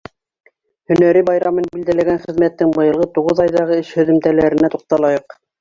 [0.91, 5.41] Һөнәри байрамын билдәләгән хеҙмәттең быйылғы туғыҙ айҙағы эш һөҙөмтәләренә туҡталайыҡ.